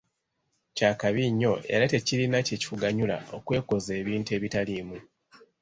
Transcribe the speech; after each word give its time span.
Kya 0.75 0.91
kabi 1.01 1.23
nnyo 1.31 1.53
era 1.73 1.85
tekirina 1.93 2.37
kye 2.45 2.55
kikuganyula 2.61 3.17
okwekoza 3.37 3.91
ebintu 4.01 4.29
ebitaliimu. 4.37 4.97